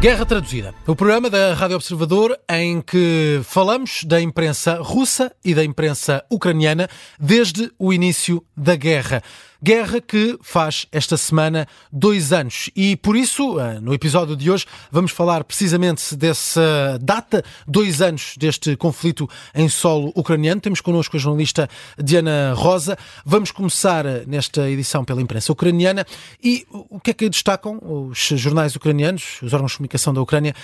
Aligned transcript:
Guerra 0.00 0.24
Traduzida, 0.24 0.72
o 0.86 0.94
programa 0.94 1.28
da 1.28 1.54
Rádio 1.54 1.74
Observador 1.74 2.38
em 2.48 2.80
que 2.80 3.40
falamos 3.42 4.04
da 4.04 4.20
imprensa 4.20 4.76
russa 4.80 5.34
e 5.44 5.56
da 5.56 5.64
imprensa 5.64 6.24
ucraniana 6.30 6.88
desde 7.18 7.72
o 7.76 7.92
início 7.92 8.40
da 8.56 8.76
guerra. 8.76 9.24
Guerra 9.60 10.00
que 10.00 10.38
faz 10.40 10.86
esta 10.92 11.16
semana 11.16 11.66
dois 11.92 12.32
anos. 12.32 12.70
E 12.76 12.94
por 12.96 13.16
isso, 13.16 13.58
eh, 13.58 13.80
no 13.80 13.92
episódio 13.92 14.36
de 14.36 14.48
hoje, 14.48 14.66
vamos 14.88 15.10
falar 15.10 15.42
precisamente 15.42 16.14
dessa 16.14 16.96
data, 17.02 17.44
dois 17.66 18.00
anos 18.00 18.34
deste 18.38 18.76
conflito 18.76 19.28
em 19.52 19.68
solo 19.68 20.12
ucraniano. 20.14 20.60
Temos 20.60 20.80
connosco 20.80 21.16
a 21.16 21.20
jornalista 21.20 21.68
Diana 22.00 22.54
Rosa. 22.54 22.96
Vamos 23.26 23.50
começar 23.50 24.06
eh, 24.06 24.22
nesta 24.28 24.70
edição 24.70 25.04
pela 25.04 25.20
imprensa 25.20 25.50
ucraniana. 25.52 26.06
E 26.40 26.64
o 26.70 27.00
que 27.00 27.10
é 27.10 27.14
que 27.14 27.28
destacam 27.28 27.80
os 27.82 28.18
jornais 28.18 28.76
ucranianos, 28.76 29.40
os 29.42 29.52
órgãos 29.52 29.72
de 29.72 29.78
comunicação 29.78 30.14
da 30.14 30.20
Ucrânia, 30.20 30.54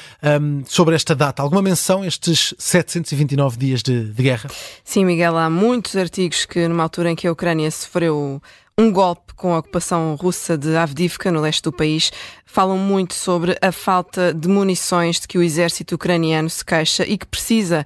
um, 0.40 0.62
sobre 0.66 0.94
esta 0.94 1.16
data? 1.16 1.42
Alguma 1.42 1.62
menção 1.62 2.04
estes 2.04 2.54
729 2.58 3.56
dias 3.58 3.82
de, 3.82 4.04
de 4.04 4.22
guerra? 4.22 4.48
Sim, 4.84 5.04
Miguel, 5.04 5.36
há 5.36 5.50
muitos 5.50 5.96
artigos 5.96 6.46
que, 6.46 6.68
numa 6.68 6.84
altura 6.84 7.10
em 7.10 7.16
que 7.16 7.26
a 7.26 7.32
Ucrânia 7.32 7.68
sofreu 7.70 8.40
um 8.78 8.90
golpe 8.90 9.34
com 9.34 9.54
a 9.54 9.58
ocupação 9.58 10.16
russa 10.16 10.58
de 10.58 10.76
Avdivka, 10.76 11.30
no 11.30 11.40
leste 11.40 11.62
do 11.62 11.72
país, 11.72 12.10
falam 12.44 12.76
muito 12.76 13.14
sobre 13.14 13.56
a 13.62 13.70
falta 13.70 14.34
de 14.34 14.48
munições 14.48 15.20
de 15.20 15.28
que 15.28 15.38
o 15.38 15.42
exército 15.42 15.94
ucraniano 15.94 16.50
se 16.50 16.64
queixa 16.64 17.04
e 17.06 17.16
que 17.16 17.26
precisa 17.26 17.84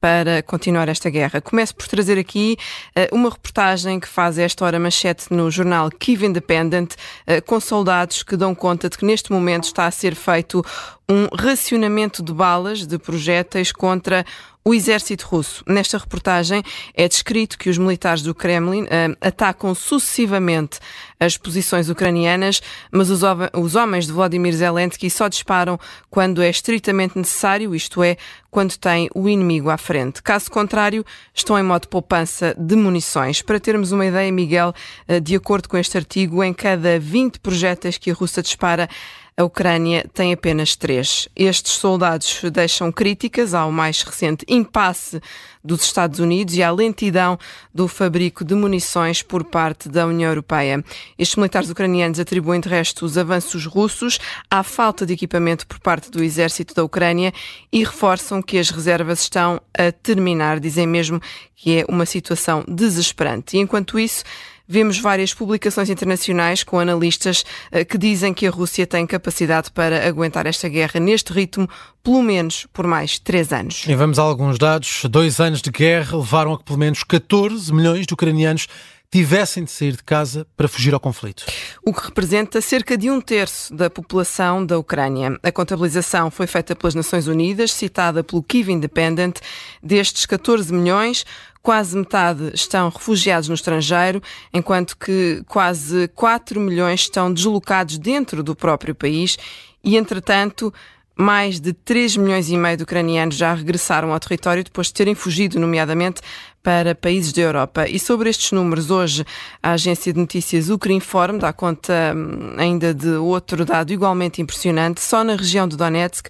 para 0.00 0.42
continuar 0.42 0.88
esta 0.88 1.08
guerra. 1.08 1.40
Começo 1.40 1.74
por 1.74 1.86
trazer 1.86 2.18
aqui 2.18 2.58
uh, 2.90 3.14
uma 3.14 3.30
reportagem 3.30 3.98
que 3.98 4.08
faz 4.08 4.36
esta 4.36 4.64
hora 4.64 4.78
manchete 4.78 5.32
no 5.32 5.50
jornal 5.50 5.88
Kiev 5.88 6.24
Independent, 6.24 6.92
uh, 6.92 7.40
com 7.46 7.58
soldados 7.58 8.22
que 8.22 8.36
dão 8.36 8.54
conta 8.54 8.90
de 8.90 8.98
que 8.98 9.04
neste 9.06 9.32
momento 9.32 9.64
está 9.64 9.86
a 9.86 9.90
ser 9.90 10.14
feito 10.14 10.62
um 11.08 11.26
racionamento 11.34 12.22
de 12.22 12.34
balas 12.34 12.86
de 12.86 12.98
projéteis 12.98 13.72
contra 13.72 14.26
o 14.64 14.72
exército 14.72 15.26
russo. 15.26 15.62
Nesta 15.66 15.98
reportagem 15.98 16.62
é 16.94 17.06
descrito 17.06 17.58
que 17.58 17.68
os 17.68 17.76
militares 17.76 18.22
do 18.22 18.34
Kremlin 18.34 18.84
uh, 18.84 19.16
atacam 19.20 19.74
sucessivamente 19.74 20.78
as 21.20 21.36
posições 21.36 21.90
ucranianas, 21.90 22.62
mas 22.90 23.10
os, 23.10 23.20
os, 23.52 23.74
homens 23.74 24.06
de 24.06 24.12
Vladimir 24.12 24.54
Zelensky 24.54 25.10
só 25.10 25.28
disparam 25.28 25.78
quando 26.08 26.42
é 26.42 26.48
estritamente 26.48 27.18
necessário, 27.18 27.74
isto 27.74 28.02
é, 28.02 28.16
quando 28.50 28.76
tem 28.78 29.10
o 29.14 29.28
inimigo 29.28 29.68
à 29.68 29.76
frente. 29.76 30.22
Caso 30.22 30.50
contrário, 30.50 31.04
estão 31.34 31.58
em 31.58 31.62
modo 31.62 31.86
poupança 31.88 32.54
de 32.58 32.74
munições. 32.74 33.42
Para 33.42 33.60
termos 33.60 33.92
uma 33.92 34.06
ideia, 34.06 34.32
Miguel, 34.32 34.72
uh, 35.06 35.20
de 35.20 35.36
acordo 35.36 35.68
com 35.68 35.76
este 35.76 35.98
artigo, 35.98 36.42
em 36.42 36.54
cada 36.54 36.98
20 36.98 37.38
projéteis 37.40 37.98
que 37.98 38.10
a 38.10 38.14
Rússia 38.14 38.42
dispara, 38.42 38.88
a 39.36 39.42
Ucrânia 39.42 40.08
tem 40.14 40.32
apenas 40.32 40.76
três. 40.76 41.28
Estes 41.34 41.72
soldados 41.72 42.40
deixam 42.52 42.92
críticas 42.92 43.52
ao 43.52 43.72
mais 43.72 44.02
recente 44.02 44.44
impasse 44.48 45.20
dos 45.62 45.82
Estados 45.82 46.20
Unidos 46.20 46.54
e 46.54 46.62
à 46.62 46.70
lentidão 46.70 47.38
do 47.74 47.88
fabrico 47.88 48.44
de 48.44 48.54
munições 48.54 49.22
por 49.22 49.42
parte 49.42 49.88
da 49.88 50.06
União 50.06 50.30
Europeia. 50.30 50.84
Estes 51.18 51.36
militares 51.36 51.70
ucranianos 51.70 52.20
atribuem, 52.20 52.60
de 52.60 52.68
resto, 52.68 53.04
os 53.04 53.18
avanços 53.18 53.66
russos 53.66 54.20
à 54.48 54.62
falta 54.62 55.04
de 55.04 55.14
equipamento 55.14 55.66
por 55.66 55.80
parte 55.80 56.10
do 56.10 56.22
exército 56.22 56.74
da 56.74 56.84
Ucrânia 56.84 57.32
e 57.72 57.82
reforçam 57.82 58.40
que 58.40 58.58
as 58.58 58.70
reservas 58.70 59.20
estão 59.20 59.60
a 59.76 59.90
terminar. 59.90 60.60
Dizem 60.60 60.86
mesmo 60.86 61.20
que 61.56 61.78
é 61.80 61.84
uma 61.88 62.06
situação 62.06 62.62
desesperante. 62.68 63.56
E 63.56 63.60
enquanto 63.60 63.98
isso, 63.98 64.22
Vemos 64.66 64.98
várias 64.98 65.34
publicações 65.34 65.90
internacionais 65.90 66.64
com 66.64 66.78
analistas 66.78 67.44
eh, 67.70 67.84
que 67.84 67.98
dizem 67.98 68.32
que 68.32 68.46
a 68.46 68.50
Rússia 68.50 68.86
tem 68.86 69.06
capacidade 69.06 69.70
para 69.70 70.08
aguentar 70.08 70.46
esta 70.46 70.68
guerra 70.68 70.98
neste 70.98 71.32
ritmo, 71.32 71.68
pelo 72.02 72.22
menos 72.22 72.66
por 72.72 72.86
mais 72.86 73.18
três 73.18 73.52
anos. 73.52 73.84
E 73.86 73.94
vamos 73.94 74.18
a 74.18 74.22
alguns 74.22 74.56
dados. 74.56 75.02
Dois 75.10 75.38
anos 75.38 75.60
de 75.60 75.70
guerra 75.70 76.16
levaram 76.16 76.54
a 76.54 76.58
que 76.58 76.64
pelo 76.64 76.78
menos 76.78 77.02
14 77.04 77.72
milhões 77.74 78.06
de 78.06 78.14
ucranianos 78.14 78.66
tivessem 79.14 79.62
de 79.62 79.70
sair 79.70 79.92
de 79.92 80.02
casa 80.02 80.44
para 80.56 80.66
fugir 80.66 80.92
ao 80.92 80.98
conflito. 80.98 81.44
O 81.86 81.92
que 81.92 82.04
representa 82.04 82.60
cerca 82.60 82.96
de 82.96 83.08
um 83.08 83.20
terço 83.20 83.72
da 83.72 83.88
população 83.88 84.66
da 84.66 84.76
Ucrânia. 84.76 85.38
A 85.40 85.52
contabilização 85.52 86.32
foi 86.32 86.48
feita 86.48 86.74
pelas 86.74 86.96
Nações 86.96 87.28
Unidas, 87.28 87.72
citada 87.72 88.24
pelo 88.24 88.42
Kiev 88.42 88.70
Independent. 88.70 89.36
Destes 89.80 90.26
14 90.26 90.72
milhões, 90.72 91.24
quase 91.64 91.96
metade 91.96 92.50
estão 92.52 92.90
refugiados 92.90 93.48
no 93.48 93.54
estrangeiro, 93.54 94.22
enquanto 94.52 94.98
que 94.98 95.42
quase 95.48 96.08
4 96.08 96.60
milhões 96.60 97.00
estão 97.00 97.32
deslocados 97.32 97.96
dentro 97.96 98.42
do 98.42 98.54
próprio 98.54 98.94
país 98.94 99.38
e, 99.82 99.96
entretanto, 99.96 100.72
mais 101.16 101.58
de 101.58 101.72
3 101.72 102.18
milhões 102.18 102.50
e 102.50 102.56
meio 102.58 102.76
de 102.76 102.82
ucranianos 102.82 103.36
já 103.36 103.54
regressaram 103.54 104.12
ao 104.12 104.20
território 104.20 104.62
depois 104.62 104.88
de 104.88 104.92
terem 104.92 105.14
fugido, 105.14 105.58
nomeadamente, 105.58 106.20
para 106.62 106.94
países 106.94 107.32
da 107.32 107.40
Europa. 107.40 107.88
E 107.88 107.98
sobre 107.98 108.28
estes 108.28 108.52
números, 108.52 108.90
hoje 108.90 109.24
a 109.62 109.72
agência 109.72 110.12
de 110.12 110.20
notícias 110.20 110.68
Ukrinform 110.68 111.38
dá 111.38 111.50
conta 111.50 112.12
hum, 112.14 112.56
ainda 112.58 112.92
de 112.92 113.08
outro 113.08 113.64
dado 113.64 113.90
igualmente 113.90 114.42
impressionante. 114.42 115.00
Só 115.00 115.24
na 115.24 115.34
região 115.34 115.66
de 115.66 115.78
Donetsk, 115.78 116.28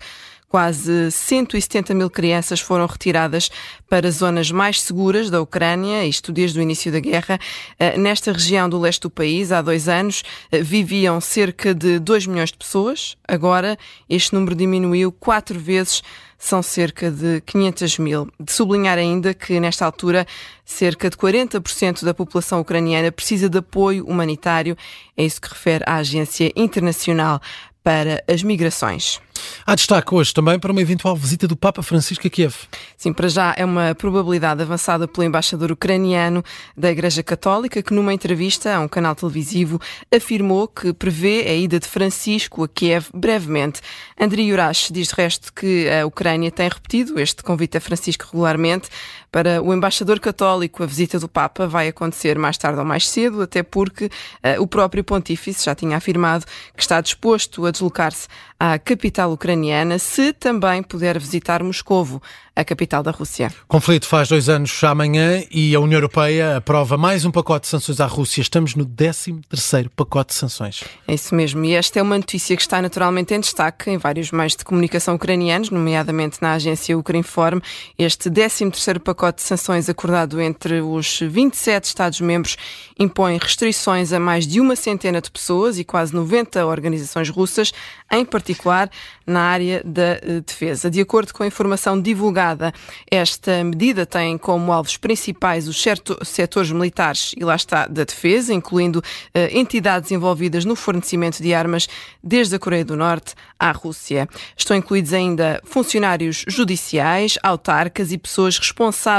Quase 0.48 1.10
170 1.10 1.94
mil 1.94 2.08
crianças 2.08 2.60
foram 2.60 2.86
retiradas 2.86 3.50
para 3.88 4.10
zonas 4.10 4.50
mais 4.50 4.80
seguras 4.80 5.28
da 5.28 5.40
Ucrânia, 5.40 6.06
isto 6.06 6.30
desde 6.30 6.58
o 6.58 6.62
início 6.62 6.92
da 6.92 7.00
guerra. 7.00 7.38
Eh, 7.78 7.98
nesta 7.98 8.32
região 8.32 8.68
do 8.68 8.78
leste 8.78 9.02
do 9.02 9.10
país, 9.10 9.50
há 9.50 9.60
dois 9.60 9.88
anos, 9.88 10.22
eh, 10.52 10.62
viviam 10.62 11.20
cerca 11.20 11.74
de 11.74 11.98
2 11.98 12.26
milhões 12.26 12.50
de 12.52 12.58
pessoas. 12.58 13.16
Agora, 13.26 13.76
este 14.08 14.32
número 14.32 14.54
diminuiu 14.54 15.10
quatro 15.10 15.58
vezes 15.58 16.02
são 16.44 16.62
cerca 16.62 17.10
de 17.10 17.40
500 17.40 17.98
mil. 17.98 18.28
De 18.38 18.52
sublinhar 18.52 18.98
ainda 18.98 19.32
que, 19.32 19.58
nesta 19.58 19.86
altura, 19.86 20.26
cerca 20.64 21.08
de 21.08 21.16
40% 21.16 22.04
da 22.04 22.12
população 22.12 22.60
ucraniana 22.60 23.10
precisa 23.10 23.48
de 23.48 23.58
apoio 23.58 24.04
humanitário. 24.04 24.76
É 25.16 25.24
isso 25.24 25.40
que 25.40 25.48
refere 25.48 25.82
a 25.86 25.96
Agência 25.96 26.52
Internacional 26.54 27.40
para 27.82 28.22
as 28.28 28.42
Migrações. 28.42 29.20
Há 29.66 29.74
destaque 29.74 30.14
hoje 30.14 30.32
também 30.32 30.58
para 30.58 30.72
uma 30.72 30.80
eventual 30.80 31.16
visita 31.16 31.48
do 31.48 31.56
Papa 31.56 31.82
Francisco 31.82 32.26
a 32.26 32.30
Kiev. 32.30 32.54
Sim, 32.96 33.12
para 33.12 33.28
já 33.28 33.54
é 33.56 33.64
uma 33.64 33.94
probabilidade 33.94 34.62
avançada 34.62 35.08
pelo 35.08 35.26
embaixador 35.26 35.72
ucraniano 35.72 36.44
da 36.76 36.90
Igreja 36.90 37.22
Católica, 37.22 37.82
que 37.82 37.94
numa 37.94 38.12
entrevista 38.12 38.74
a 38.74 38.80
um 38.80 38.88
canal 38.88 39.14
televisivo 39.14 39.80
afirmou 40.14 40.68
que 40.68 40.92
prevê 40.92 41.46
a 41.48 41.54
ida 41.54 41.80
de 41.80 41.86
Francisco 41.86 42.64
a 42.64 42.68
Kiev 42.68 43.06
brevemente. 43.14 43.80
Andriy 44.20 44.52
Urash 44.52 44.90
diz 44.92 45.08
de 45.08 45.14
resto 45.14 45.52
que 45.52 45.88
a 45.88 46.06
Ucrânia 46.06 46.50
tem 46.50 46.68
repetido 46.68 47.18
este 47.18 47.42
convite 47.42 47.76
a 47.76 47.80
Francisco 47.80 48.26
regularmente. 48.32 48.88
Para 49.34 49.60
o 49.60 49.74
embaixador 49.74 50.20
católico, 50.20 50.84
a 50.84 50.86
visita 50.86 51.18
do 51.18 51.28
Papa 51.28 51.66
vai 51.66 51.88
acontecer 51.88 52.38
mais 52.38 52.56
tarde 52.56 52.78
ou 52.78 52.84
mais 52.84 53.08
cedo, 53.08 53.42
até 53.42 53.64
porque 53.64 54.04
uh, 54.04 54.62
o 54.62 54.66
próprio 54.68 55.02
pontífice 55.02 55.64
já 55.64 55.74
tinha 55.74 55.96
afirmado 55.96 56.44
que 56.76 56.80
está 56.80 57.00
disposto 57.00 57.66
a 57.66 57.72
deslocar-se 57.72 58.28
à 58.60 58.78
capital 58.78 59.32
ucraniana 59.32 59.98
se 59.98 60.32
também 60.32 60.84
puder 60.84 61.18
visitar 61.18 61.64
Moscovo, 61.64 62.22
a 62.56 62.64
capital 62.64 63.02
da 63.02 63.10
Rússia. 63.10 63.52
O 63.64 63.66
conflito 63.66 64.06
faz 64.06 64.28
dois 64.28 64.48
anos 64.48 64.82
amanhã 64.84 65.42
e 65.50 65.74
a 65.74 65.80
União 65.80 65.98
Europeia 65.98 66.58
aprova 66.58 66.96
mais 66.96 67.24
um 67.24 67.30
pacote 67.30 67.62
de 67.62 67.68
sanções 67.68 68.00
à 68.00 68.06
Rússia. 68.06 68.40
Estamos 68.40 68.76
no 68.76 68.84
13 68.84 69.40
terceiro 69.48 69.90
pacote 69.90 70.28
de 70.28 70.38
sanções. 70.38 70.84
É 71.08 71.14
isso 71.14 71.34
mesmo. 71.34 71.64
E 71.64 71.74
esta 71.74 71.98
é 71.98 72.02
uma 72.02 72.16
notícia 72.16 72.54
que 72.54 72.62
está 72.62 72.80
naturalmente 72.80 73.34
em 73.34 73.40
destaque 73.40 73.90
em 73.90 73.98
vários 73.98 74.30
meios 74.30 74.54
de 74.54 74.64
comunicação 74.64 75.16
ucranianos, 75.16 75.70
nomeadamente 75.70 76.38
na 76.40 76.52
agência 76.52 76.96
Ukrinform. 76.96 77.58
Este 77.98 78.30
13 78.30 78.70
terceiro 78.70 79.00
pacote 79.24 79.36
de 79.36 79.48
sanções 79.48 79.88
acordado 79.88 80.38
entre 80.38 80.82
os 80.82 81.20
27 81.20 81.84
Estados-membros 81.84 82.56
impõe 82.98 83.38
restrições 83.38 84.12
a 84.12 84.20
mais 84.20 84.46
de 84.46 84.60
uma 84.60 84.76
centena 84.76 85.20
de 85.20 85.30
pessoas 85.30 85.78
e 85.78 85.84
quase 85.84 86.14
90 86.14 86.66
organizações 86.66 87.30
russas, 87.30 87.72
em 88.12 88.24
particular 88.24 88.90
na 89.26 89.40
área 89.40 89.82
da 89.82 90.18
eh, 90.22 90.42
defesa. 90.46 90.90
De 90.90 91.00
acordo 91.00 91.32
com 91.32 91.42
a 91.42 91.46
informação 91.46 91.98
divulgada, 92.00 92.72
esta 93.10 93.64
medida 93.64 94.04
tem 94.04 94.36
como 94.36 94.70
alvos 94.70 94.96
principais 94.98 95.66
os 95.66 95.82
setores 96.24 96.70
militares 96.70 97.34
e 97.36 97.44
lá 97.44 97.56
está 97.56 97.86
da 97.86 98.04
defesa, 98.04 98.52
incluindo 98.52 98.98
uh, 98.98 99.58
entidades 99.58 100.12
envolvidas 100.12 100.64
no 100.64 100.76
fornecimento 100.76 101.42
de 101.42 101.54
armas 101.54 101.88
desde 102.22 102.54
a 102.54 102.58
Coreia 102.58 102.84
do 102.84 102.96
Norte 102.96 103.34
à 103.58 103.72
Rússia. 103.72 104.28
Estão 104.56 104.76
incluídos 104.76 105.12
ainda 105.12 105.60
funcionários 105.64 106.44
judiciais, 106.46 107.38
autarcas 107.42 108.12
e 108.12 108.18
pessoas 108.18 108.58
responsáveis 108.58 109.13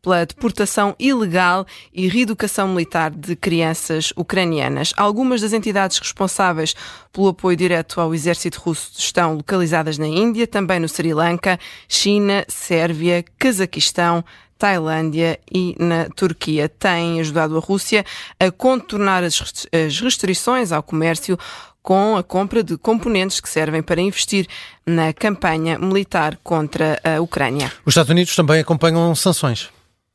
pela 0.00 0.24
deportação 0.24 0.94
ilegal 0.98 1.66
e 1.92 2.08
reeducação 2.08 2.68
militar 2.68 3.10
de 3.10 3.34
crianças 3.34 4.12
ucranianas. 4.16 4.92
Algumas 4.96 5.40
das 5.40 5.52
entidades 5.52 5.98
responsáveis 5.98 6.74
pelo 7.12 7.28
apoio 7.28 7.56
direto 7.56 8.00
ao 8.00 8.14
exército 8.14 8.60
russo 8.60 8.92
estão 8.96 9.34
localizadas 9.34 9.98
na 9.98 10.06
Índia, 10.06 10.46
também 10.46 10.80
no 10.80 10.88
Sri 10.88 11.12
Lanka, 11.12 11.58
China, 11.88 12.44
Sérvia, 12.48 13.24
Cazaquistão, 13.38 14.24
Tailândia 14.58 15.38
e 15.50 15.74
na 15.78 16.06
Turquia. 16.16 16.68
Têm 16.68 17.20
ajudado 17.20 17.56
a 17.56 17.60
Rússia 17.60 18.04
a 18.40 18.50
contornar 18.50 19.22
as 19.22 20.00
restrições 20.00 20.72
ao 20.72 20.82
comércio 20.82 21.38
com 21.82 22.16
a 22.16 22.22
compra 22.22 22.62
de 22.62 22.76
componentes 22.76 23.40
que 23.40 23.48
servem 23.48 23.82
para 23.82 24.00
investir 24.00 24.46
na 24.84 25.12
campanha 25.12 25.78
militar 25.78 26.38
contra 26.42 27.00
a 27.02 27.20
Ucrânia. 27.20 27.72
Os 27.86 27.92
Estados 27.92 28.10
Unidos 28.10 28.36
também 28.36 28.60
acompanham 28.60 29.14
sanções. 29.14 29.70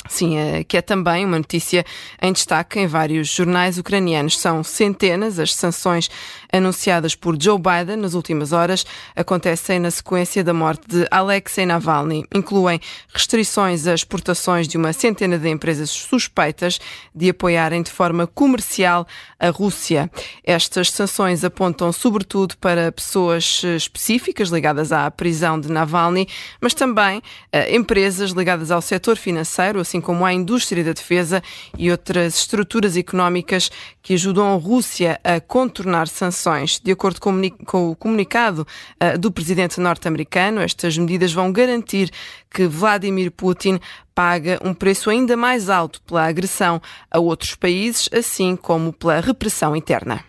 Sim, 0.09 0.37
eh, 0.37 0.63
que 0.63 0.77
é 0.77 0.81
também 0.81 1.25
uma 1.25 1.37
notícia 1.37 1.85
em 2.21 2.33
destaque 2.33 2.79
em 2.79 2.87
vários 2.87 3.29
jornais 3.29 3.77
ucranianos. 3.77 4.37
São 4.37 4.63
centenas 4.63 5.39
as 5.39 5.53
sanções 5.53 6.09
anunciadas 6.51 7.15
por 7.15 7.41
Joe 7.41 7.57
Biden 7.57 7.97
nas 7.97 8.13
últimas 8.13 8.51
horas. 8.51 8.85
Acontecem 9.15 9.79
na 9.79 9.89
sequência 9.89 10.43
da 10.43 10.53
morte 10.53 10.87
de 10.87 11.07
Alexei 11.09 11.65
Navalny. 11.65 12.25
Incluem 12.35 12.79
restrições 13.13 13.87
às 13.87 14.01
exportações 14.01 14.67
de 14.67 14.77
uma 14.77 14.91
centena 14.91 15.37
de 15.37 15.49
empresas 15.49 15.89
suspeitas 15.89 16.79
de 17.15 17.29
apoiarem 17.29 17.81
de 17.81 17.91
forma 17.91 18.27
comercial 18.27 19.07
a 19.39 19.49
Rússia. 19.49 20.11
Estas 20.43 20.91
sanções 20.91 21.43
apontam 21.43 21.91
sobretudo 21.91 22.57
para 22.57 22.91
pessoas 22.91 23.61
eh, 23.63 23.75
específicas 23.75 24.49
ligadas 24.49 24.91
à 24.91 25.09
prisão 25.09 25.59
de 25.59 25.71
Navalny, 25.71 26.27
mas 26.59 26.73
também 26.73 27.19
uh, 27.19 27.75
empresas 27.75 28.31
ligadas 28.31 28.71
ao 28.71 28.81
setor 28.81 29.17
financeiro, 29.17 29.79
assim 29.93 30.01
como 30.01 30.25
à 30.25 30.33
indústria 30.33 30.83
da 30.83 30.91
defesa 30.91 31.43
e 31.77 31.91
outras 31.91 32.35
estruturas 32.35 32.97
económicas 32.97 33.69
que 34.01 34.15
ajudam 34.15 34.51
a 34.51 34.57
Rússia 34.57 35.19
a 35.23 35.39
contornar 35.39 36.07
sanções. 36.07 36.79
De 36.79 36.91
acordo 36.91 37.19
com 37.21 37.91
o 37.91 37.95
comunicado 37.95 38.65
uh, 38.99 39.17
do 39.19 39.31
presidente 39.31 39.79
norte-americano, 39.79 40.61
estas 40.61 40.97
medidas 40.97 41.31
vão 41.31 41.51
garantir 41.51 42.09
que 42.49 42.65
Vladimir 42.65 43.29
Putin 43.31 43.79
paga 44.15 44.59
um 44.63 44.73
preço 44.73 45.11
ainda 45.11 45.37
mais 45.37 45.69
alto 45.69 46.01
pela 46.01 46.25
agressão 46.25 46.81
a 47.11 47.19
outros 47.19 47.53
países, 47.53 48.09
assim 48.11 48.55
como 48.55 48.91
pela 48.91 49.19
repressão 49.19 49.75
interna. 49.75 50.23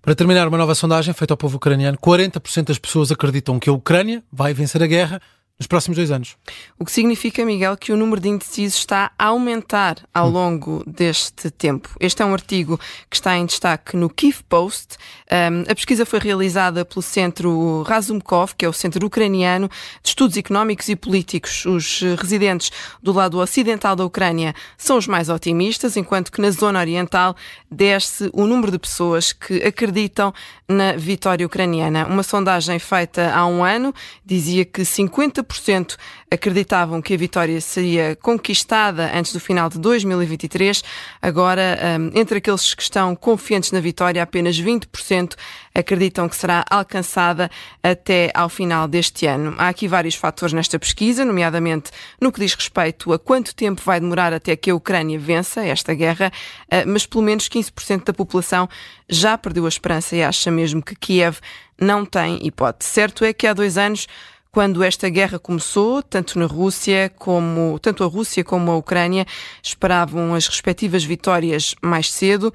Para 0.00 0.14
terminar, 0.14 0.48
uma 0.48 0.58
nova 0.58 0.74
sondagem 0.74 1.12
feita 1.14 1.34
ao 1.34 1.38
povo 1.38 1.58
ucraniano: 1.58 1.98
40% 1.98 2.64
das 2.64 2.78
pessoas 2.78 3.12
acreditam 3.12 3.58
que 3.58 3.68
a 3.68 3.72
Ucrânia 3.72 4.22
vai 4.32 4.54
vencer 4.54 4.82
a 4.82 4.86
guerra 4.86 5.20
nos 5.58 5.66
próximos 5.66 5.96
dois 5.96 6.10
anos. 6.10 6.36
O 6.78 6.84
que 6.84 6.90
significa, 6.90 7.44
Miguel, 7.44 7.76
que 7.76 7.92
o 7.92 7.96
número 7.96 8.20
de 8.20 8.28
indecisos 8.28 8.78
está 8.78 9.12
a 9.16 9.26
aumentar 9.26 9.96
ao 10.12 10.28
hum. 10.28 10.32
longo 10.32 10.84
deste 10.86 11.50
tempo. 11.50 11.88
Este 12.00 12.22
é 12.22 12.24
um 12.24 12.32
artigo 12.32 12.78
que 13.08 13.16
está 13.16 13.36
em 13.36 13.46
destaque 13.46 13.96
no 13.96 14.10
Kiev 14.10 14.42
Post. 14.48 14.96
Um, 15.30 15.62
a 15.70 15.74
pesquisa 15.74 16.04
foi 16.04 16.18
realizada 16.18 16.84
pelo 16.84 17.00
Centro 17.00 17.82
Razumkov, 17.82 18.54
que 18.56 18.64
é 18.64 18.68
o 18.68 18.72
Centro 18.72 19.06
Ucraniano 19.06 19.68
de 20.02 20.08
Estudos 20.08 20.36
Económicos 20.36 20.88
e 20.88 20.96
Políticos. 20.96 21.64
Os 21.64 22.00
residentes 22.18 22.72
do 23.00 23.12
lado 23.12 23.38
ocidental 23.38 23.94
da 23.94 24.04
Ucrânia 24.04 24.54
são 24.76 24.98
os 24.98 25.06
mais 25.06 25.28
otimistas, 25.28 25.96
enquanto 25.96 26.32
que 26.32 26.40
na 26.40 26.50
zona 26.50 26.80
oriental 26.80 27.36
desce 27.70 28.28
o 28.32 28.46
número 28.46 28.72
de 28.72 28.78
pessoas 28.78 29.32
que 29.32 29.62
acreditam 29.62 30.34
na 30.68 30.96
vitória 30.96 31.46
ucraniana. 31.46 32.06
Uma 32.06 32.22
sondagem 32.22 32.78
feita 32.78 33.32
há 33.32 33.46
um 33.46 33.62
ano 33.62 33.94
dizia 34.24 34.64
que 34.64 34.82
50% 34.82 35.51
40% 35.52 35.96
acreditavam 36.30 37.02
que 37.02 37.12
a 37.12 37.16
vitória 37.16 37.60
seria 37.60 38.16
conquistada 38.16 39.10
antes 39.14 39.32
do 39.32 39.40
final 39.40 39.68
de 39.68 39.78
2023. 39.78 40.82
Agora, 41.20 41.78
hum, 42.00 42.10
entre 42.14 42.38
aqueles 42.38 42.74
que 42.74 42.82
estão 42.82 43.14
confiantes 43.14 43.70
na 43.70 43.80
vitória, 43.80 44.22
apenas 44.22 44.58
20% 44.58 45.36
acreditam 45.74 46.28
que 46.28 46.36
será 46.36 46.64
alcançada 46.70 47.50
até 47.82 48.30
ao 48.34 48.48
final 48.48 48.88
deste 48.88 49.26
ano. 49.26 49.54
Há 49.58 49.68
aqui 49.68 49.86
vários 49.86 50.14
fatores 50.14 50.52
nesta 50.52 50.78
pesquisa, 50.78 51.24
nomeadamente 51.24 51.90
no 52.20 52.32
que 52.32 52.40
diz 52.40 52.54
respeito 52.54 53.12
a 53.12 53.18
quanto 53.18 53.54
tempo 53.54 53.82
vai 53.84 54.00
demorar 54.00 54.32
até 54.32 54.56
que 54.56 54.70
a 54.70 54.74
Ucrânia 54.74 55.18
vença 55.18 55.64
esta 55.64 55.92
guerra, 55.94 56.32
eh, 56.70 56.84
mas 56.84 57.06
pelo 57.06 57.22
menos 57.22 57.48
15% 57.48 58.04
da 58.04 58.12
população 58.12 58.68
já 59.08 59.36
perdeu 59.36 59.66
a 59.66 59.68
esperança 59.68 60.16
e 60.16 60.22
acha 60.22 60.50
mesmo 60.50 60.82
que 60.82 60.94
Kiev 60.94 61.38
não 61.78 62.04
tem 62.04 62.46
hipótese. 62.46 62.90
Certo 62.90 63.24
é 63.24 63.32
que 63.32 63.46
há 63.46 63.52
dois 63.52 63.76
anos 63.76 64.06
quando 64.52 64.84
esta 64.84 65.08
guerra 65.08 65.38
começou, 65.38 66.02
tanto 66.02 66.38
na 66.38 66.44
Rússia 66.44 67.10
como 67.18 67.78
tanto 67.78 68.04
a 68.04 68.06
Rússia 68.06 68.44
como 68.44 68.70
a 68.70 68.76
Ucrânia 68.76 69.26
esperavam 69.62 70.34
as 70.34 70.46
respectivas 70.46 71.02
vitórias 71.02 71.74
mais 71.80 72.12
cedo. 72.12 72.52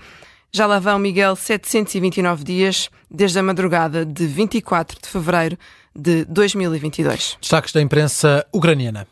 Já 0.54 0.68
lá 0.68 0.78
vão, 0.78 1.00
Miguel, 1.00 1.36
729 1.36 2.44
dias 2.44 2.90
desde 3.10 3.40
a 3.40 3.44
madrugada 3.44 4.06
de 4.06 4.28
24 4.28 5.00
de 5.02 5.10
fevereiro 5.10 5.58
de 5.96 6.24
2022. 6.26 7.38
Destaques 7.42 7.74
da 7.74 7.82
imprensa 7.82 8.46
ucraniana. 8.54 9.08